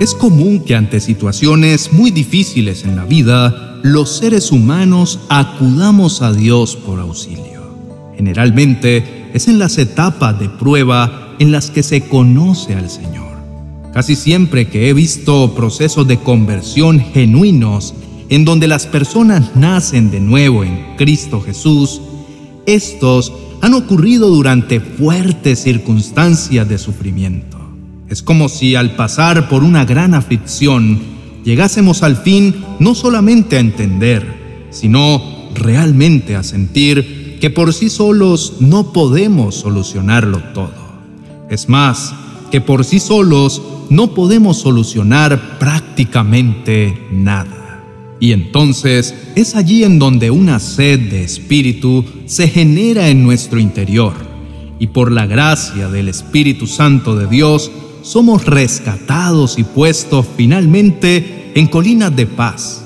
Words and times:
Es 0.00 0.14
común 0.14 0.60
que 0.60 0.74
ante 0.74 0.98
situaciones 0.98 1.92
muy 1.92 2.10
difíciles 2.10 2.84
en 2.84 2.96
la 2.96 3.04
vida, 3.04 3.78
los 3.82 4.16
seres 4.16 4.50
humanos 4.50 5.20
acudamos 5.28 6.22
a 6.22 6.32
Dios 6.32 6.74
por 6.74 7.00
auxilio. 7.00 7.60
Generalmente 8.16 9.28
es 9.34 9.46
en 9.46 9.58
las 9.58 9.76
etapas 9.76 10.40
de 10.40 10.48
prueba 10.48 11.36
en 11.38 11.52
las 11.52 11.70
que 11.70 11.82
se 11.82 12.00
conoce 12.00 12.74
al 12.74 12.88
Señor. 12.88 13.28
Casi 13.92 14.16
siempre 14.16 14.68
que 14.68 14.88
he 14.88 14.94
visto 14.94 15.54
procesos 15.54 16.08
de 16.08 16.18
conversión 16.18 17.00
genuinos 17.00 17.92
en 18.30 18.46
donde 18.46 18.68
las 18.68 18.86
personas 18.86 19.54
nacen 19.54 20.10
de 20.10 20.20
nuevo 20.20 20.64
en 20.64 20.96
Cristo 20.96 21.42
Jesús, 21.42 22.00
estos 22.64 23.34
han 23.60 23.74
ocurrido 23.74 24.30
durante 24.30 24.80
fuertes 24.80 25.58
circunstancias 25.58 26.66
de 26.66 26.78
sufrimiento. 26.78 27.59
Es 28.10 28.24
como 28.24 28.48
si 28.48 28.74
al 28.74 28.96
pasar 28.96 29.48
por 29.48 29.62
una 29.62 29.84
gran 29.84 30.14
aflicción 30.14 30.98
llegásemos 31.44 32.02
al 32.02 32.16
fin 32.16 32.56
no 32.80 32.96
solamente 32.96 33.56
a 33.56 33.60
entender, 33.60 34.66
sino 34.70 35.22
realmente 35.54 36.34
a 36.34 36.42
sentir 36.42 37.38
que 37.40 37.50
por 37.50 37.72
sí 37.72 37.88
solos 37.88 38.54
no 38.58 38.92
podemos 38.92 39.54
solucionarlo 39.54 40.42
todo. 40.52 40.74
Es 41.50 41.68
más, 41.68 42.12
que 42.50 42.60
por 42.60 42.84
sí 42.84 42.98
solos 42.98 43.62
no 43.90 44.12
podemos 44.12 44.58
solucionar 44.58 45.58
prácticamente 45.60 47.06
nada. 47.12 47.84
Y 48.18 48.32
entonces 48.32 49.14
es 49.36 49.54
allí 49.54 49.84
en 49.84 50.00
donde 50.00 50.32
una 50.32 50.58
sed 50.58 50.98
de 51.10 51.22
espíritu 51.22 52.04
se 52.26 52.48
genera 52.48 53.08
en 53.08 53.22
nuestro 53.22 53.60
interior. 53.60 54.14
Y 54.80 54.88
por 54.88 55.12
la 55.12 55.26
gracia 55.26 55.88
del 55.88 56.08
Espíritu 56.08 56.66
Santo 56.66 57.14
de 57.14 57.26
Dios, 57.26 57.70
somos 58.02 58.44
rescatados 58.46 59.58
y 59.58 59.64
puestos 59.64 60.26
finalmente 60.36 61.52
en 61.54 61.66
colinas 61.66 62.14
de 62.14 62.26
paz. 62.26 62.84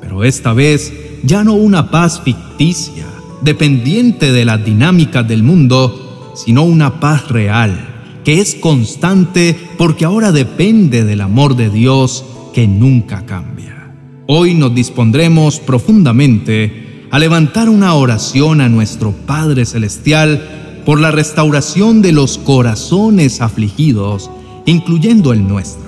Pero 0.00 0.24
esta 0.24 0.52
vez 0.52 0.92
ya 1.22 1.44
no 1.44 1.54
una 1.54 1.90
paz 1.90 2.20
ficticia, 2.22 3.06
dependiente 3.42 4.32
de 4.32 4.44
las 4.44 4.64
dinámicas 4.64 5.26
del 5.26 5.42
mundo, 5.42 6.32
sino 6.34 6.62
una 6.64 7.00
paz 7.00 7.28
real, 7.28 8.20
que 8.24 8.40
es 8.40 8.54
constante 8.54 9.56
porque 9.78 10.04
ahora 10.04 10.32
depende 10.32 11.04
del 11.04 11.20
amor 11.20 11.56
de 11.56 11.70
Dios 11.70 12.24
que 12.52 12.66
nunca 12.66 13.26
cambia. 13.26 13.92
Hoy 14.26 14.54
nos 14.54 14.74
dispondremos 14.74 15.60
profundamente 15.60 17.06
a 17.10 17.18
levantar 17.18 17.68
una 17.68 17.94
oración 17.94 18.60
a 18.60 18.68
nuestro 18.68 19.12
Padre 19.12 19.66
Celestial 19.66 20.82
por 20.84 21.00
la 21.00 21.10
restauración 21.10 22.02
de 22.02 22.12
los 22.12 22.38
corazones 22.38 23.40
afligidos, 23.40 24.30
incluyendo 24.66 25.32
el 25.32 25.46
nuestro. 25.46 25.84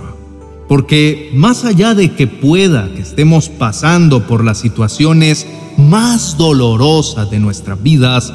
Porque 0.68 1.30
más 1.34 1.64
allá 1.64 1.94
de 1.94 2.12
que 2.12 2.26
pueda 2.26 2.92
que 2.94 3.02
estemos 3.02 3.48
pasando 3.48 4.26
por 4.26 4.44
las 4.44 4.58
situaciones 4.58 5.46
más 5.76 6.36
dolorosas 6.36 7.30
de 7.30 7.38
nuestras 7.38 7.82
vidas, 7.82 8.32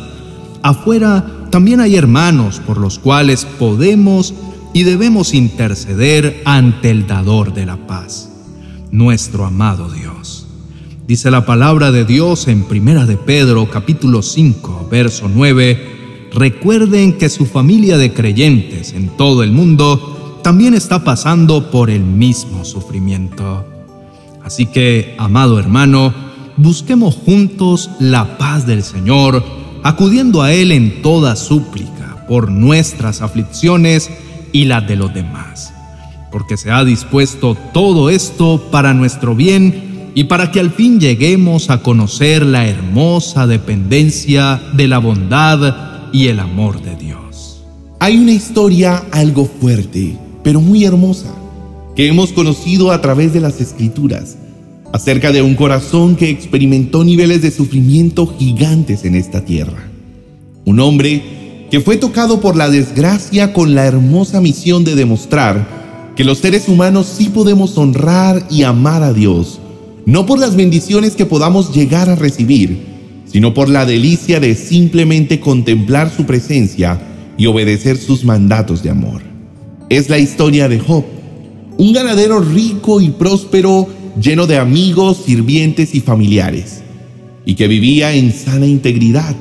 afuera 0.64 1.26
también 1.50 1.82
hay 1.82 1.96
hermanos 1.96 2.62
por 2.66 2.78
los 2.78 3.00
cuales 3.00 3.46
podemos 3.46 4.34
y 4.74 4.84
debemos 4.84 5.34
interceder 5.34 6.42
ante 6.46 6.90
el 6.90 7.08
dador 7.08 7.54
de 7.54 7.66
la 7.66 7.88
paz 7.88 8.32
nuestro 8.92 9.46
amado 9.46 9.90
Dios. 9.90 10.48
Dice 11.08 11.32
la 11.32 11.46
palabra 11.46 11.92
de 11.92 12.06
Dios 12.06 12.48
en 12.48 12.64
Primera 12.64 13.06
de 13.06 13.18
Pedro 13.18 13.70
capítulo 13.70 14.22
5, 14.22 14.88
verso 14.92 15.30
9, 15.34 16.30
recuerden 16.34 17.18
que 17.18 17.30
su 17.30 17.46
familia 17.46 17.98
de 17.98 18.14
creyentes 18.14 18.94
en 18.94 19.10
todo 19.18 19.44
el 19.44 19.52
mundo 19.52 20.21
también 20.42 20.74
está 20.74 21.04
pasando 21.04 21.72
por 21.72 21.90
el 21.90 22.04
mismo 22.04 22.66
sufrimiento. 22.66 23.66
Así 24.44 24.66
que, 24.66 25.16
amado 25.18 25.60
hermano, 25.60 26.14
busquemos 26.58 27.16
juntos 27.16 27.90
la 28.00 28.38
paz 28.38 28.66
del 28.66 28.84
Señor, 28.84 29.44
acudiendo 29.84 30.42
a 30.42 30.52
Él 30.52 30.72
en 30.72 31.02
toda 31.02 31.36
súplica 31.36 32.26
por 32.28 32.50
nuestras 32.50 33.22
aflicciones 33.22 34.10
y 34.52 34.66
las 34.66 34.88
de 34.88 34.96
los 34.96 35.14
demás 35.14 35.72
porque 36.32 36.58
se 36.58 36.72
ha 36.72 36.84
dispuesto 36.84 37.56
todo 37.74 38.10
esto 38.10 38.70
para 38.72 38.94
nuestro 38.94 39.36
bien 39.36 40.12
y 40.16 40.26
para 40.26 40.52
que 40.52 40.60
al 40.60 40.72
fin 40.72 41.00
lleguemos 41.00 41.70
a 41.70 41.84
conocer 41.84 42.46
la 42.46 42.68
hermosa 42.68 43.48
dependencia 43.48 44.62
de 44.74 44.88
la 44.88 44.98
bondad 44.98 46.10
y 46.12 46.28
el 46.28 46.40
amor 46.40 46.82
de 46.82 46.96
Dios. 46.96 47.64
Hay 48.00 48.18
una 48.18 48.32
historia 48.32 49.04
algo 49.12 49.46
fuerte, 49.46 50.18
pero 50.44 50.62
muy 50.62 50.86
hermosa, 50.86 51.34
que 51.96 52.08
hemos 52.08 52.32
conocido 52.32 52.92
a 52.92 53.02
través 53.02 53.34
de 53.34 53.42
las 53.42 53.60
escrituras, 53.62 54.38
acerca 54.94 55.32
de 55.32 55.42
un 55.42 55.56
corazón 55.56 56.16
que 56.16 56.30
experimentó 56.30 57.04
niveles 57.04 57.42
de 57.42 57.52
sufrimiento 57.52 58.28
gigantes 58.38 59.06
en 59.06 59.16
esta 59.16 59.46
tierra. 59.46 59.90
Un 60.66 60.80
hombre 60.80 61.68
que 61.72 61.80
fue 61.80 61.98
tocado 61.98 62.42
por 62.42 62.56
la 62.56 62.70
desgracia 62.70 63.54
con 63.54 63.74
la 63.76 63.86
hermosa 63.86 64.42
misión 64.42 64.84
de 64.84 64.96
demostrar 64.96 66.14
que 66.16 66.26
los 66.26 66.40
seres 66.40 66.68
humanos 66.68 67.08
sí 67.08 67.30
podemos 67.30 67.78
honrar 67.78 68.46
y 68.50 68.64
amar 68.64 69.04
a 69.04 69.14
Dios, 69.14 69.60
no 70.06 70.26
por 70.26 70.40
las 70.40 70.56
bendiciones 70.56 71.16
que 71.16 71.26
podamos 71.26 71.74
llegar 71.74 72.10
a 72.10 72.16
recibir, 72.16 72.92
sino 73.26 73.54
por 73.54 73.70
la 73.70 73.86
delicia 73.86 74.42
de 74.42 74.56
simplemente 74.56 75.40
contemplar 75.40 76.12
su 76.12 76.26
presencia 76.26 77.00
y 77.38 77.46
obedecer 77.46 77.98
sus 77.98 78.26
mandatos 78.26 78.84
de 78.84 78.90
amor. 78.90 79.31
Es 79.92 80.10
la 80.10 80.20
historia 80.20 80.70
de 80.70 80.80
Job, 80.80 81.04
un 81.78 81.92
ganadero 81.92 82.40
rico 82.40 83.02
y 83.02 83.10
próspero, 83.10 83.90
lleno 84.18 84.48
de 84.48 84.56
amigos, 84.56 85.24
sirvientes 85.26 85.94
y 85.94 86.00
familiares, 86.00 86.82
y 87.44 87.56
que 87.56 87.68
vivía 87.68 88.14
en 88.14 88.32
sana 88.32 88.66
integridad, 88.66 89.36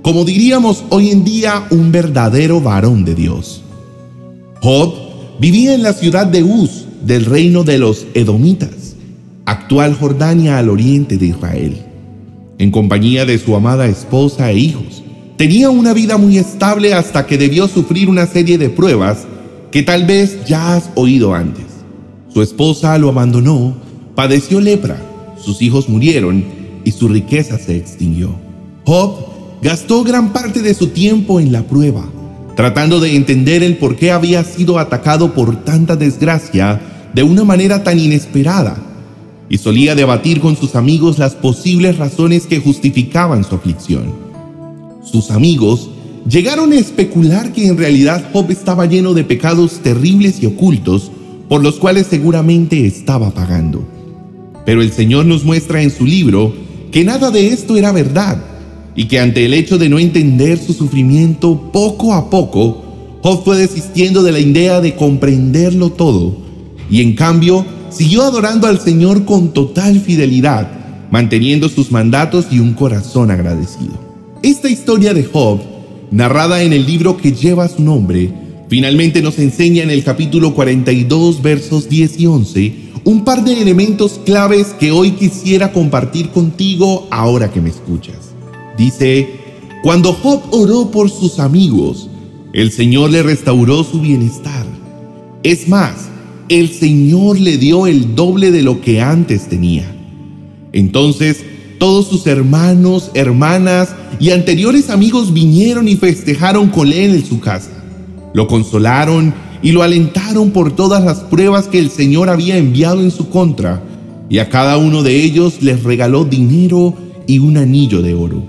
como 0.00 0.24
diríamos 0.24 0.84
hoy 0.88 1.10
en 1.10 1.22
día 1.22 1.66
un 1.68 1.92
verdadero 1.92 2.62
varón 2.62 3.04
de 3.04 3.14
Dios. 3.14 3.60
Job 4.62 4.94
Vivía 5.38 5.74
en 5.74 5.82
la 5.82 5.92
ciudad 5.92 6.26
de 6.26 6.42
Uz, 6.42 6.86
del 7.02 7.26
reino 7.26 7.62
de 7.62 7.76
los 7.76 8.06
Edomitas, 8.14 8.96
actual 9.44 9.94
Jordania 9.94 10.56
al 10.56 10.70
oriente 10.70 11.18
de 11.18 11.26
Israel, 11.26 11.82
en 12.56 12.70
compañía 12.70 13.26
de 13.26 13.38
su 13.38 13.54
amada 13.54 13.86
esposa 13.86 14.50
e 14.50 14.56
hijos. 14.56 15.02
Tenía 15.36 15.68
una 15.68 15.92
vida 15.92 16.16
muy 16.16 16.38
estable 16.38 16.94
hasta 16.94 17.26
que 17.26 17.36
debió 17.36 17.68
sufrir 17.68 18.08
una 18.08 18.26
serie 18.26 18.56
de 18.56 18.70
pruebas 18.70 19.26
que 19.74 19.82
tal 19.82 20.06
vez 20.06 20.38
ya 20.46 20.76
has 20.76 20.88
oído 20.94 21.34
antes. 21.34 21.66
Su 22.32 22.40
esposa 22.40 22.96
lo 22.96 23.08
abandonó, 23.08 23.74
padeció 24.14 24.60
lepra, 24.60 24.96
sus 25.36 25.60
hijos 25.60 25.88
murieron 25.88 26.44
y 26.84 26.92
su 26.92 27.08
riqueza 27.08 27.58
se 27.58 27.76
extinguió. 27.76 28.34
Job 28.86 29.16
gastó 29.60 30.04
gran 30.04 30.32
parte 30.32 30.62
de 30.62 30.74
su 30.74 30.86
tiempo 30.86 31.40
en 31.40 31.50
la 31.50 31.64
prueba 31.64 32.08
tratando 32.54 33.00
de 33.00 33.16
entender 33.16 33.64
el 33.64 33.76
por 33.76 33.96
qué 33.96 34.12
había 34.12 34.44
sido 34.44 34.78
atacado 34.78 35.34
por 35.34 35.64
tanta 35.64 35.96
desgracia 35.96 36.80
de 37.12 37.24
una 37.24 37.42
manera 37.42 37.82
tan 37.82 37.98
inesperada, 37.98 38.76
y 39.48 39.58
solía 39.58 39.96
debatir 39.96 40.40
con 40.40 40.56
sus 40.56 40.74
amigos 40.74 41.18
las 41.18 41.34
posibles 41.34 41.98
razones 41.98 42.46
que 42.46 42.60
justificaban 42.60 43.42
su 43.44 43.56
aflicción. 43.56 44.14
Sus 45.04 45.32
amigos 45.32 45.90
llegaron 46.28 46.72
a 46.72 46.76
especular 46.76 47.52
que 47.52 47.66
en 47.66 47.76
realidad 47.76 48.30
Job 48.32 48.50
estaba 48.50 48.86
lleno 48.86 49.14
de 49.14 49.24
pecados 49.24 49.80
terribles 49.82 50.42
y 50.42 50.46
ocultos 50.46 51.10
por 51.48 51.62
los 51.62 51.76
cuales 51.76 52.06
seguramente 52.06 52.86
estaba 52.86 53.32
pagando. 53.32 53.84
Pero 54.64 54.82
el 54.82 54.92
Señor 54.92 55.26
nos 55.26 55.44
muestra 55.44 55.82
en 55.82 55.90
su 55.90 56.06
libro 56.06 56.54
que 56.90 57.04
nada 57.04 57.30
de 57.30 57.48
esto 57.48 57.76
era 57.76 57.92
verdad 57.92 58.42
y 58.96 59.06
que 59.06 59.20
ante 59.20 59.44
el 59.44 59.54
hecho 59.54 59.78
de 59.78 59.88
no 59.88 59.98
entender 59.98 60.58
su 60.58 60.72
sufrimiento 60.72 61.70
poco 61.72 62.14
a 62.14 62.30
poco, 62.30 62.82
Job 63.22 63.44
fue 63.44 63.58
desistiendo 63.58 64.22
de 64.22 64.32
la 64.32 64.38
idea 64.38 64.80
de 64.80 64.94
comprenderlo 64.94 65.90
todo 65.90 66.36
y 66.90 67.00
en 67.00 67.14
cambio 67.14 67.64
siguió 67.90 68.22
adorando 68.22 68.66
al 68.66 68.80
Señor 68.80 69.24
con 69.24 69.52
total 69.52 70.00
fidelidad, 70.00 70.70
manteniendo 71.10 71.68
sus 71.68 71.90
mandatos 71.90 72.46
y 72.50 72.58
un 72.58 72.74
corazón 72.74 73.30
agradecido. 73.30 73.98
Esta 74.42 74.68
historia 74.68 75.14
de 75.14 75.24
Job, 75.24 75.60
narrada 76.14 76.62
en 76.62 76.72
el 76.72 76.86
libro 76.86 77.16
que 77.16 77.32
lleva 77.32 77.66
su 77.66 77.82
nombre, 77.82 78.30
finalmente 78.68 79.20
nos 79.20 79.40
enseña 79.40 79.82
en 79.82 79.90
el 79.90 80.04
capítulo 80.04 80.54
42 80.54 81.42
versos 81.42 81.88
10 81.88 82.20
y 82.20 82.26
11 82.26 82.72
un 83.02 83.24
par 83.24 83.44
de 83.44 83.60
elementos 83.60 84.20
claves 84.24 84.68
que 84.78 84.92
hoy 84.92 85.10
quisiera 85.10 85.72
compartir 85.72 86.30
contigo 86.30 87.08
ahora 87.10 87.50
que 87.50 87.60
me 87.60 87.68
escuchas. 87.68 88.32
Dice, 88.78 89.28
cuando 89.82 90.12
Job 90.12 90.40
oró 90.52 90.90
por 90.90 91.10
sus 91.10 91.40
amigos, 91.40 92.08
el 92.52 92.70
Señor 92.70 93.10
le 93.10 93.24
restauró 93.24 93.82
su 93.82 94.00
bienestar. 94.00 94.64
Es 95.42 95.68
más, 95.68 96.08
el 96.48 96.70
Señor 96.70 97.40
le 97.40 97.58
dio 97.58 97.88
el 97.88 98.14
doble 98.14 98.52
de 98.52 98.62
lo 98.62 98.80
que 98.80 99.02
antes 99.02 99.48
tenía. 99.48 99.92
Entonces, 100.72 101.44
todos 101.84 102.08
sus 102.08 102.26
hermanos, 102.26 103.10
hermanas 103.12 103.94
y 104.18 104.30
anteriores 104.30 104.88
amigos 104.88 105.34
vinieron 105.34 105.86
y 105.86 105.96
festejaron 105.96 106.68
con 106.70 106.90
él 106.90 107.14
en 107.14 107.26
su 107.26 107.40
casa. 107.40 107.72
Lo 108.32 108.46
consolaron 108.46 109.34
y 109.62 109.72
lo 109.72 109.82
alentaron 109.82 110.50
por 110.50 110.74
todas 110.74 111.04
las 111.04 111.18
pruebas 111.18 111.68
que 111.68 111.78
el 111.78 111.90
Señor 111.90 112.30
había 112.30 112.56
enviado 112.56 113.02
en 113.02 113.10
su 113.10 113.28
contra, 113.28 113.82
y 114.30 114.38
a 114.38 114.48
cada 114.48 114.78
uno 114.78 115.02
de 115.02 115.24
ellos 115.24 115.60
les 115.60 115.82
regaló 115.82 116.24
dinero 116.24 116.94
y 117.26 117.38
un 117.38 117.58
anillo 117.58 118.00
de 118.00 118.14
oro. 118.14 118.42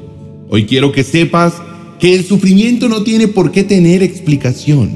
Hoy 0.49 0.63
quiero 0.63 0.93
que 0.93 1.03
sepas 1.03 1.55
que 1.99 2.15
el 2.15 2.23
sufrimiento 2.23 2.87
no 2.87 3.03
tiene 3.03 3.27
por 3.27 3.51
qué 3.51 3.65
tener 3.65 4.01
explicación. 4.01 4.91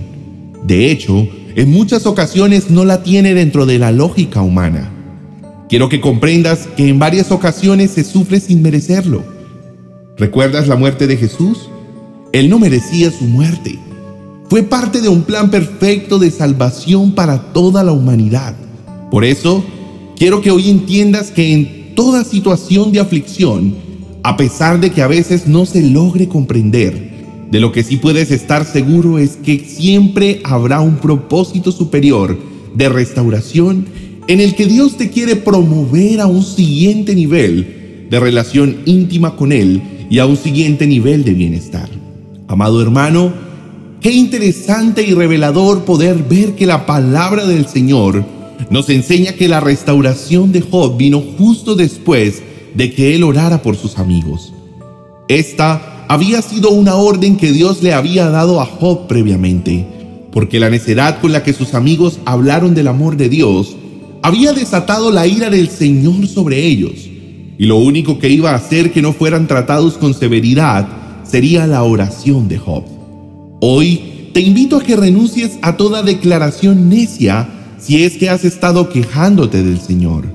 De 0.65 0.89
hecho, 0.89 1.27
en 1.57 1.71
muchas 1.71 2.05
ocasiones 2.05 2.69
no 2.69 2.85
la 2.85 3.03
tiene 3.03 3.33
dentro 3.33 3.65
de 3.65 3.79
la 3.79 3.91
lógica 3.91 4.41
humana. 4.41 4.93
Quiero 5.69 5.87
que 5.87 6.01
comprendas 6.01 6.67
que 6.75 6.89
en 6.89 6.97
varias 6.97 7.31
ocasiones 7.31 7.91
se 7.91 8.03
sufre 8.03 8.39
sin 8.39 8.63
merecerlo. 8.63 9.23
¿Recuerdas 10.17 10.67
la 10.67 10.75
muerte 10.75 11.05
de 11.05 11.15
Jesús? 11.15 11.69
Él 12.33 12.49
no 12.49 12.57
merecía 12.57 13.11
su 13.11 13.25
muerte. 13.25 13.77
Fue 14.49 14.63
parte 14.63 14.99
de 14.99 15.09
un 15.09 15.21
plan 15.21 15.51
perfecto 15.51 16.17
de 16.17 16.31
salvación 16.31 17.13
para 17.13 17.53
toda 17.53 17.83
la 17.83 17.91
humanidad. 17.91 18.55
Por 19.11 19.23
eso, 19.23 19.63
quiero 20.17 20.41
que 20.41 20.49
hoy 20.49 20.71
entiendas 20.71 21.29
que 21.29 21.53
en 21.53 21.93
toda 21.93 22.23
situación 22.23 22.91
de 22.91 23.01
aflicción, 23.01 23.75
a 24.23 24.37
pesar 24.37 24.79
de 24.79 24.89
que 24.89 25.03
a 25.03 25.07
veces 25.07 25.45
no 25.45 25.67
se 25.67 25.83
logre 25.83 26.27
comprender, 26.27 27.47
de 27.51 27.59
lo 27.59 27.71
que 27.71 27.83
sí 27.83 27.97
puedes 27.97 28.31
estar 28.31 28.65
seguro 28.65 29.19
es 29.19 29.37
que 29.37 29.59
siempre 29.59 30.41
habrá 30.43 30.81
un 30.81 30.97
propósito 30.97 31.71
superior 31.71 32.39
de 32.73 32.89
restauración 32.89 33.85
en 34.29 34.39
el 34.39 34.53
que 34.53 34.67
Dios 34.67 34.95
te 34.95 35.09
quiere 35.09 35.35
promover 35.35 36.21
a 36.21 36.27
un 36.27 36.43
siguiente 36.43 37.15
nivel 37.15 38.05
de 38.11 38.19
relación 38.19 38.77
íntima 38.85 39.35
con 39.35 39.51
Él 39.51 39.81
y 40.07 40.19
a 40.19 40.27
un 40.27 40.37
siguiente 40.37 40.85
nivel 40.85 41.23
de 41.23 41.33
bienestar. 41.33 41.89
Amado 42.47 42.79
hermano, 42.79 43.33
qué 43.99 44.11
interesante 44.11 45.01
y 45.01 45.15
revelador 45.15 45.83
poder 45.83 46.17
ver 46.29 46.53
que 46.53 46.67
la 46.67 46.85
palabra 46.85 47.47
del 47.47 47.65
Señor 47.65 48.23
nos 48.69 48.91
enseña 48.91 49.33
que 49.33 49.47
la 49.47 49.61
restauración 49.61 50.51
de 50.51 50.61
Job 50.61 50.95
vino 50.95 51.23
justo 51.39 51.73
después 51.73 52.43
de 52.75 52.93
que 52.93 53.15
él 53.15 53.23
orara 53.23 53.63
por 53.63 53.77
sus 53.77 53.97
amigos. 53.97 54.53
Esta 55.27 56.05
había 56.07 56.43
sido 56.43 56.69
una 56.69 56.93
orden 56.93 57.35
que 57.35 57.51
Dios 57.51 57.81
le 57.81 57.93
había 57.93 58.29
dado 58.29 58.61
a 58.61 58.65
Job 58.65 59.07
previamente, 59.07 59.87
porque 60.31 60.59
la 60.59 60.69
necedad 60.69 61.19
con 61.19 61.31
la 61.31 61.41
que 61.41 61.53
sus 61.53 61.73
amigos 61.73 62.19
hablaron 62.25 62.75
del 62.75 62.89
amor 62.89 63.17
de 63.17 63.27
Dios 63.29 63.75
había 64.21 64.53
desatado 64.53 65.11
la 65.11 65.27
ira 65.27 65.49
del 65.49 65.69
Señor 65.69 66.27
sobre 66.27 66.65
ellos, 66.65 66.93
y 67.57 67.65
lo 67.65 67.77
único 67.77 68.19
que 68.19 68.29
iba 68.29 68.51
a 68.51 68.55
hacer 68.55 68.91
que 68.91 69.01
no 69.01 69.13
fueran 69.13 69.47
tratados 69.47 69.97
con 69.97 70.13
severidad 70.13 70.87
sería 71.23 71.67
la 71.67 71.83
oración 71.83 72.47
de 72.47 72.57
Job. 72.57 72.83
Hoy 73.61 74.29
te 74.33 74.41
invito 74.41 74.77
a 74.77 74.83
que 74.83 74.95
renuncies 74.95 75.57
a 75.61 75.77
toda 75.77 76.03
declaración 76.03 76.89
necia 76.89 77.49
si 77.77 78.03
es 78.03 78.17
que 78.17 78.29
has 78.29 78.45
estado 78.45 78.89
quejándote 78.89 79.63
del 79.63 79.79
Señor, 79.79 80.25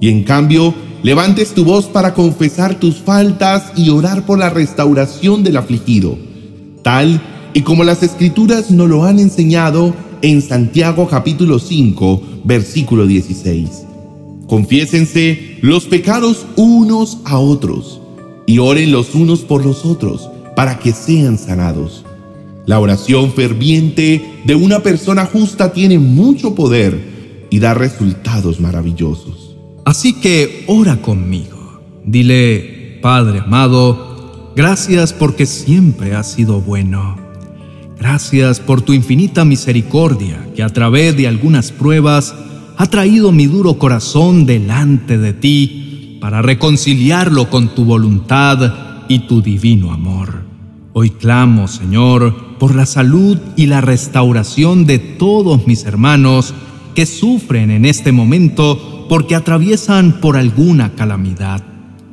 y 0.00 0.08
en 0.08 0.24
cambio 0.24 0.74
levantes 1.02 1.54
tu 1.54 1.64
voz 1.64 1.86
para 1.86 2.14
confesar 2.14 2.76
tus 2.76 2.96
faltas 2.96 3.72
y 3.76 3.90
orar 3.90 4.24
por 4.26 4.38
la 4.38 4.50
restauración 4.50 5.42
del 5.42 5.56
afligido, 5.56 6.18
tal 6.82 7.20
y 7.52 7.62
como 7.62 7.84
las 7.84 8.02
escrituras 8.02 8.70
nos 8.70 8.88
lo 8.88 9.04
han 9.04 9.18
enseñado 9.18 9.94
en 10.24 10.40
Santiago 10.40 11.06
capítulo 11.06 11.58
5, 11.58 12.22
versículo 12.44 13.06
16. 13.06 13.84
Confiésense 14.46 15.58
los 15.60 15.84
pecados 15.84 16.46
unos 16.56 17.18
a 17.26 17.38
otros 17.38 18.00
y 18.46 18.56
oren 18.56 18.90
los 18.90 19.14
unos 19.14 19.40
por 19.40 19.66
los 19.66 19.84
otros 19.84 20.30
para 20.56 20.78
que 20.78 20.92
sean 20.92 21.36
sanados. 21.36 22.06
La 22.64 22.80
oración 22.80 23.34
ferviente 23.34 24.24
de 24.46 24.54
una 24.54 24.80
persona 24.80 25.26
justa 25.26 25.74
tiene 25.74 25.98
mucho 25.98 26.54
poder 26.54 27.46
y 27.50 27.58
da 27.58 27.74
resultados 27.74 28.60
maravillosos. 28.60 29.56
Así 29.84 30.14
que 30.22 30.64
ora 30.68 31.02
conmigo. 31.02 31.82
Dile, 32.02 32.98
Padre 33.02 33.40
amado, 33.40 34.52
gracias 34.56 35.12
porque 35.12 35.44
siempre 35.44 36.14
has 36.14 36.32
sido 36.32 36.62
bueno. 36.62 37.23
Gracias 37.98 38.60
por 38.60 38.82
tu 38.82 38.92
infinita 38.92 39.44
misericordia 39.44 40.48
que 40.54 40.62
a 40.62 40.68
través 40.68 41.16
de 41.16 41.28
algunas 41.28 41.72
pruebas 41.72 42.34
ha 42.76 42.86
traído 42.86 43.32
mi 43.32 43.46
duro 43.46 43.78
corazón 43.78 44.46
delante 44.46 45.16
de 45.18 45.32
ti 45.32 46.18
para 46.20 46.42
reconciliarlo 46.42 47.50
con 47.50 47.74
tu 47.74 47.84
voluntad 47.84 49.04
y 49.08 49.20
tu 49.20 49.42
divino 49.42 49.92
amor. 49.92 50.42
Hoy 50.92 51.10
clamo, 51.10 51.68
Señor, 51.68 52.56
por 52.58 52.74
la 52.74 52.86
salud 52.86 53.38
y 53.56 53.66
la 53.66 53.80
restauración 53.80 54.86
de 54.86 54.98
todos 54.98 55.66
mis 55.66 55.84
hermanos 55.84 56.54
que 56.94 57.06
sufren 57.06 57.70
en 57.70 57.84
este 57.84 58.12
momento 58.12 59.06
porque 59.08 59.34
atraviesan 59.34 60.20
por 60.20 60.36
alguna 60.36 60.94
calamidad. 60.94 61.62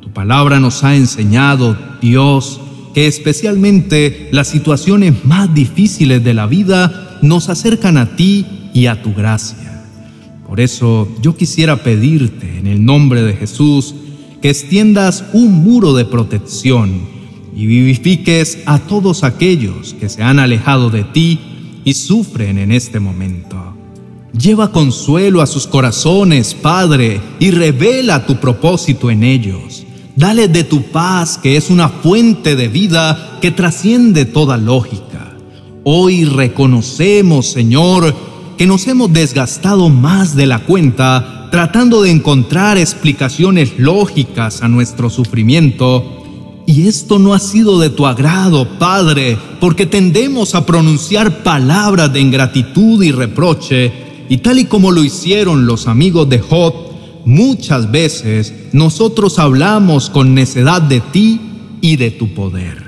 Tu 0.00 0.10
palabra 0.10 0.60
nos 0.60 0.84
ha 0.84 0.96
enseñado, 0.96 1.76
Dios, 2.00 2.60
que 2.94 3.06
especialmente 3.06 4.28
las 4.32 4.48
situaciones 4.48 5.24
más 5.24 5.54
difíciles 5.54 6.22
de 6.22 6.34
la 6.34 6.46
vida 6.46 7.18
nos 7.22 7.48
acercan 7.48 7.96
a 7.96 8.16
ti 8.16 8.46
y 8.74 8.86
a 8.86 9.02
tu 9.02 9.14
gracia. 9.14 9.84
Por 10.46 10.60
eso 10.60 11.08
yo 11.22 11.36
quisiera 11.36 11.82
pedirte 11.82 12.58
en 12.58 12.66
el 12.66 12.84
nombre 12.84 13.22
de 13.22 13.34
Jesús 13.34 13.94
que 14.42 14.50
extiendas 14.50 15.24
un 15.32 15.64
muro 15.64 15.94
de 15.94 16.04
protección 16.04 17.00
y 17.56 17.66
vivifiques 17.66 18.58
a 18.66 18.78
todos 18.78 19.24
aquellos 19.24 19.94
que 19.94 20.08
se 20.08 20.22
han 20.22 20.38
alejado 20.38 20.90
de 20.90 21.04
ti 21.04 21.38
y 21.84 21.94
sufren 21.94 22.58
en 22.58 22.72
este 22.72 23.00
momento. 23.00 23.56
Lleva 24.38 24.72
consuelo 24.72 25.42
a 25.42 25.46
sus 25.46 25.66
corazones, 25.66 26.54
Padre, 26.54 27.20
y 27.38 27.50
revela 27.50 28.26
tu 28.26 28.36
propósito 28.36 29.10
en 29.10 29.22
ellos 29.22 29.81
Dale 30.14 30.48
de 30.48 30.64
tu 30.64 30.82
paz, 30.82 31.38
que 31.38 31.56
es 31.56 31.70
una 31.70 31.88
fuente 31.88 32.54
de 32.54 32.68
vida 32.68 33.38
que 33.40 33.50
trasciende 33.50 34.26
toda 34.26 34.58
lógica. 34.58 35.34
Hoy 35.84 36.26
reconocemos, 36.26 37.46
Señor, 37.46 38.14
que 38.58 38.66
nos 38.66 38.86
hemos 38.88 39.12
desgastado 39.12 39.88
más 39.88 40.36
de 40.36 40.46
la 40.46 40.60
cuenta 40.60 41.48
tratando 41.50 42.02
de 42.02 42.10
encontrar 42.10 42.78
explicaciones 42.78 43.78
lógicas 43.78 44.62
a 44.62 44.68
nuestro 44.68 45.10
sufrimiento. 45.10 46.22
Y 46.66 46.88
esto 46.88 47.18
no 47.18 47.34
ha 47.34 47.38
sido 47.38 47.78
de 47.78 47.90
tu 47.90 48.06
agrado, 48.06 48.78
Padre, 48.78 49.36
porque 49.60 49.86
tendemos 49.86 50.54
a 50.54 50.64
pronunciar 50.64 51.42
palabras 51.42 52.12
de 52.12 52.20
ingratitud 52.20 53.02
y 53.02 53.12
reproche, 53.12 53.92
y 54.28 54.38
tal 54.38 54.60
y 54.60 54.66
como 54.66 54.92
lo 54.92 55.02
hicieron 55.02 55.66
los 55.66 55.88
amigos 55.88 56.28
de 56.28 56.38
Job, 56.38 56.91
muchas 57.24 57.90
veces 57.90 58.52
nosotros 58.72 59.38
hablamos 59.38 60.10
con 60.10 60.34
necedad 60.34 60.82
de 60.82 61.00
ti 61.00 61.40
y 61.80 61.96
de 61.96 62.10
tu 62.10 62.34
poder. 62.34 62.82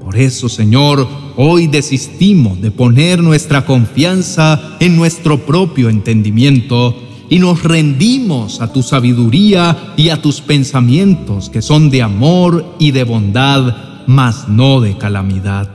Por 0.00 0.16
eso, 0.16 0.48
Señor, 0.48 1.08
hoy 1.36 1.66
desistimos 1.66 2.60
de 2.60 2.70
poner 2.70 3.22
nuestra 3.22 3.66
confianza 3.66 4.76
en 4.80 4.96
nuestro 4.96 5.44
propio 5.44 5.88
entendimiento 5.88 6.94
y 7.28 7.38
nos 7.38 7.62
rendimos 7.62 8.60
a 8.60 8.72
tu 8.72 8.82
sabiduría 8.82 9.94
y 9.96 10.10
a 10.10 10.22
tus 10.22 10.40
pensamientos 10.40 11.50
que 11.50 11.62
son 11.62 11.90
de 11.90 12.02
amor 12.02 12.76
y 12.78 12.92
de 12.92 13.04
bondad, 13.04 14.04
mas 14.06 14.48
no 14.48 14.80
de 14.80 14.96
calamidad. 14.96 15.68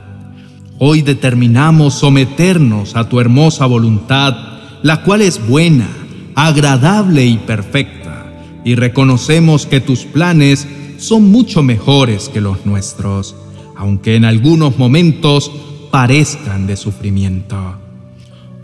Hoy 0.78 1.02
determinamos 1.02 1.94
someternos 1.94 2.96
a 2.96 3.08
tu 3.08 3.20
hermosa 3.20 3.66
voluntad, 3.66 4.34
la 4.82 5.02
cual 5.02 5.22
es 5.22 5.46
buena, 5.46 5.88
agradable 6.34 7.26
y 7.26 7.36
perfecta, 7.38 8.26
y 8.64 8.74
reconocemos 8.74 9.66
que 9.66 9.80
tus 9.80 10.04
planes 10.04 10.66
son 10.98 11.30
mucho 11.30 11.62
mejores 11.62 12.28
que 12.28 12.40
los 12.40 12.64
nuestros, 12.64 13.34
aunque 13.76 14.14
en 14.14 14.24
algunos 14.24 14.78
momentos 14.78 15.50
parezcan 15.90 16.66
de 16.66 16.76
sufrimiento. 16.76 17.76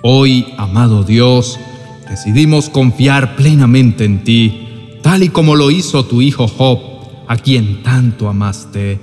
Hoy, 0.03 0.47
amado 0.57 1.03
Dios, 1.03 1.59
decidimos 2.09 2.71
confiar 2.71 3.37
plenamente 3.37 4.05
en 4.05 4.23
ti, 4.23 4.67
tal 5.03 5.25
y 5.25 5.29
como 5.29 5.57
lo 5.57 5.71
hizo 5.71 6.05
tu 6.05 6.23
Hijo 6.23 6.47
Job, 6.47 6.79
a 7.27 7.37
quien 7.37 7.83
tanto 7.83 8.29
amaste. 8.29 8.99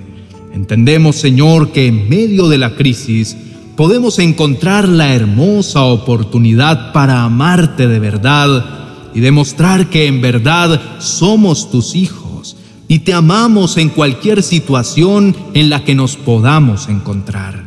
Entendemos, 0.52 1.16
Señor, 1.16 1.70
que 1.70 1.86
en 1.86 2.08
medio 2.08 2.48
de 2.48 2.58
la 2.58 2.74
crisis 2.74 3.36
podemos 3.76 4.18
encontrar 4.18 4.88
la 4.88 5.14
hermosa 5.14 5.82
oportunidad 5.82 6.92
para 6.92 7.22
amarte 7.22 7.86
de 7.86 7.98
verdad 7.98 8.64
y 9.14 9.20
demostrar 9.20 9.88
que 9.88 10.06
en 10.06 10.22
verdad 10.22 10.80
somos 10.98 11.70
tus 11.70 11.94
hijos 11.94 12.56
y 12.88 13.00
te 13.00 13.12
amamos 13.12 13.76
en 13.76 13.90
cualquier 13.90 14.42
situación 14.42 15.36
en 15.52 15.68
la 15.68 15.84
que 15.84 15.94
nos 15.94 16.16
podamos 16.16 16.88
encontrar. 16.88 17.64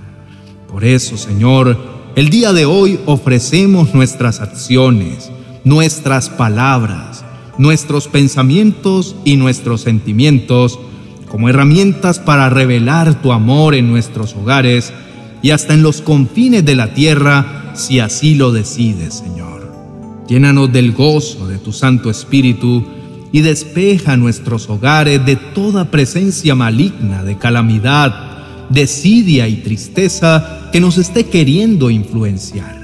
Por 0.68 0.84
eso, 0.84 1.16
Señor, 1.16 1.78
el 2.16 2.30
día 2.30 2.54
de 2.54 2.66
hoy 2.66 3.00
ofrecemos 3.06 3.94
nuestras 3.94 4.40
acciones, 4.40 5.32
nuestras 5.64 6.30
palabras, 6.30 7.24
nuestros 7.58 8.08
pensamientos 8.08 9.16
y 9.26 9.36
nuestros 9.36 9.82
sentimientos 9.82 10.80
como 11.30 11.50
herramientas 11.50 12.18
para 12.18 12.50
revelar 12.50 13.22
tu 13.22 13.32
amor 13.32 13.76
en 13.76 13.90
nuestros 13.92 14.36
hogares 14.36 14.92
y 15.42 15.52
hasta 15.52 15.74
en 15.74 15.84
los 15.84 16.02
confines 16.02 16.66
de 16.66 16.76
la 16.76 16.94
tierra 16.94 17.74
si 17.76 18.00
así 18.00 18.36
lo 18.36 18.52
decides, 18.52 19.16
Señor. 19.16 19.72
Llénanos 20.28 20.72
del 20.72 20.92
gozo 20.92 21.48
de 21.48 21.58
tu 21.58 21.72
Santo 21.72 22.10
Espíritu 22.10 22.86
y 23.32 23.42
despeja 23.42 24.18
nuestros 24.18 24.70
hogares 24.70 25.26
de 25.26 25.36
toda 25.36 25.92
presencia 25.92 26.56
maligna 26.56 27.24
de 27.24 27.38
calamidad, 27.38 28.68
desidia 28.70 29.48
y 29.48 29.58
tristeza 29.58 30.70
que 30.72 30.80
nos 30.80 30.98
esté 30.98 31.26
queriendo 31.26 31.90
influenciar. 31.90 32.80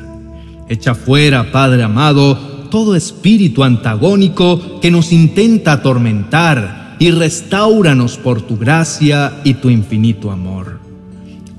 Echa 0.67 0.95
fuera, 0.95 1.51
Padre 1.51 1.83
amado, 1.83 2.35
todo 2.71 2.95
espíritu 2.95 3.63
antagónico 3.63 4.79
que 4.79 4.91
nos 4.91 5.11
intenta 5.11 5.73
atormentar 5.73 6.95
y 6.99 7.11
restauranos 7.11 8.17
por 8.17 8.41
tu 8.41 8.57
gracia 8.57 9.41
y 9.43 9.55
tu 9.55 9.69
infinito 9.69 10.31
amor. 10.31 10.79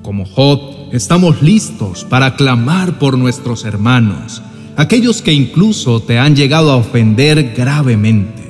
Como 0.02 0.24
Job, 0.24 0.75
estamos 0.92 1.42
listos 1.42 2.04
para 2.04 2.36
clamar 2.36 2.98
por 2.98 3.18
nuestros 3.18 3.64
hermanos, 3.64 4.42
aquellos 4.76 5.22
que 5.22 5.32
incluso 5.32 6.00
te 6.00 6.18
han 6.18 6.36
llegado 6.36 6.70
a 6.70 6.76
ofender 6.76 7.54
gravemente 7.56 8.46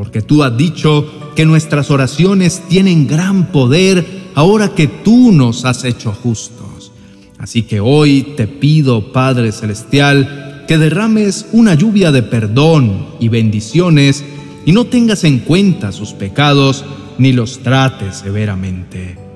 porque 0.00 0.22
tú 0.22 0.42
has 0.42 0.56
dicho 0.56 1.06
que 1.36 1.44
nuestras 1.44 1.90
oraciones 1.90 2.62
tienen 2.70 3.06
gran 3.06 3.52
poder 3.52 4.30
ahora 4.34 4.74
que 4.74 4.86
tú 4.86 5.30
nos 5.30 5.66
has 5.66 5.84
hecho 5.84 6.12
justos. 6.12 6.90
Así 7.36 7.64
que 7.64 7.80
hoy 7.80 8.22
te 8.34 8.46
pido, 8.46 9.12
Padre 9.12 9.52
Celestial, 9.52 10.64
que 10.66 10.78
derrames 10.78 11.48
una 11.52 11.74
lluvia 11.74 12.12
de 12.12 12.22
perdón 12.22 13.08
y 13.20 13.28
bendiciones 13.28 14.24
y 14.64 14.72
no 14.72 14.86
tengas 14.86 15.22
en 15.24 15.40
cuenta 15.40 15.92
sus 15.92 16.14
pecados 16.14 16.82
ni 17.18 17.32
los 17.32 17.58
trates 17.58 18.16
severamente. 18.16 19.29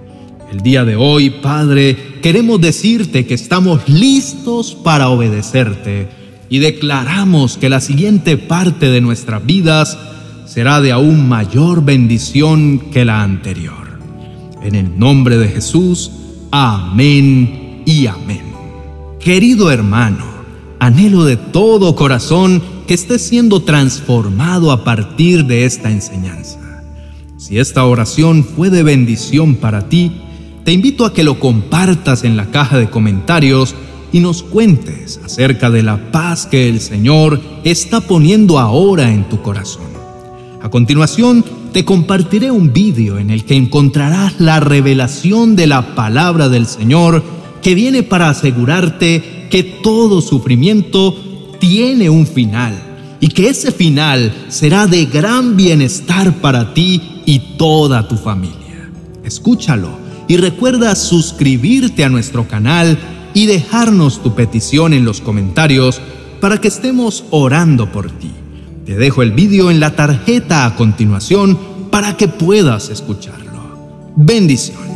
El 0.54 0.62
día 0.62 0.84
de 0.84 0.94
hoy, 0.94 1.30
Padre, 1.30 2.20
queremos 2.22 2.60
decirte 2.60 3.26
que 3.26 3.34
estamos 3.34 3.88
listos 3.88 4.76
para 4.76 5.08
obedecerte 5.08 6.06
y 6.48 6.60
declaramos 6.60 7.58
que 7.58 7.68
la 7.68 7.80
siguiente 7.80 8.36
parte 8.36 8.88
de 8.88 9.00
nuestras 9.00 9.44
vidas 9.44 9.98
será 10.46 10.80
de 10.80 10.92
aún 10.92 11.28
mayor 11.28 11.84
bendición 11.84 12.78
que 12.92 13.04
la 13.04 13.24
anterior. 13.24 13.98
En 14.62 14.76
el 14.76 14.96
nombre 14.96 15.38
de 15.38 15.48
Jesús, 15.48 16.12
amén 16.52 17.82
y 17.84 18.06
amén. 18.06 18.44
Querido 19.18 19.72
hermano, 19.72 20.24
anhelo 20.78 21.24
de 21.24 21.36
todo 21.36 21.96
corazón 21.96 22.62
que 22.86 22.94
estés 22.94 23.22
siendo 23.22 23.62
transformado 23.62 24.70
a 24.70 24.84
partir 24.84 25.46
de 25.46 25.64
esta 25.64 25.90
enseñanza. 25.90 26.60
Si 27.38 27.58
esta 27.58 27.84
oración 27.84 28.44
fue 28.44 28.70
de 28.70 28.84
bendición 28.84 29.56
para 29.56 29.88
ti, 29.88 30.20
te 30.64 30.72
invito 30.72 31.04
a 31.04 31.12
que 31.12 31.24
lo 31.24 31.38
compartas 31.38 32.24
en 32.24 32.36
la 32.36 32.46
caja 32.46 32.78
de 32.78 32.88
comentarios 32.88 33.74
y 34.12 34.20
nos 34.20 34.42
cuentes 34.42 35.20
acerca 35.22 35.70
de 35.70 35.82
la 35.82 36.10
paz 36.10 36.46
que 36.46 36.68
el 36.70 36.80
Señor 36.80 37.40
está 37.64 38.00
poniendo 38.00 38.58
ahora 38.58 39.12
en 39.12 39.28
tu 39.28 39.42
corazón. 39.42 39.84
A 40.62 40.70
continuación, 40.70 41.44
te 41.72 41.84
compartiré 41.84 42.50
un 42.50 42.72
vídeo 42.72 43.18
en 43.18 43.28
el 43.28 43.44
que 43.44 43.56
encontrarás 43.56 44.40
la 44.40 44.60
revelación 44.60 45.54
de 45.54 45.66
la 45.66 45.94
palabra 45.94 46.48
del 46.48 46.66
Señor 46.66 47.22
que 47.60 47.74
viene 47.74 48.02
para 48.02 48.30
asegurarte 48.30 49.48
que 49.50 49.62
todo 49.62 50.22
sufrimiento 50.22 51.14
tiene 51.60 52.08
un 52.08 52.26
final 52.26 52.74
y 53.20 53.28
que 53.28 53.48
ese 53.48 53.70
final 53.70 54.32
será 54.48 54.86
de 54.86 55.04
gran 55.04 55.56
bienestar 55.56 56.32
para 56.40 56.72
ti 56.72 57.02
y 57.26 57.56
toda 57.58 58.08
tu 58.08 58.16
familia. 58.16 58.90
Escúchalo 59.24 60.03
y 60.28 60.36
recuerda 60.36 60.94
suscribirte 60.94 62.04
a 62.04 62.08
nuestro 62.08 62.48
canal 62.48 62.98
y 63.34 63.46
dejarnos 63.46 64.22
tu 64.22 64.34
petición 64.34 64.92
en 64.92 65.04
los 65.04 65.20
comentarios 65.20 66.00
para 66.40 66.60
que 66.60 66.68
estemos 66.68 67.24
orando 67.30 67.90
por 67.90 68.10
ti. 68.10 68.30
Te 68.86 68.96
dejo 68.96 69.22
el 69.22 69.32
vídeo 69.32 69.70
en 69.70 69.80
la 69.80 69.96
tarjeta 69.96 70.66
a 70.66 70.76
continuación 70.76 71.58
para 71.90 72.16
que 72.16 72.28
puedas 72.28 72.90
escucharlo. 72.90 74.12
Bendiciones. 74.16 74.93